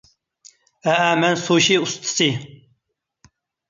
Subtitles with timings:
[0.87, 2.35] ھەئە ،مەن سۇشى ئۇستىسى.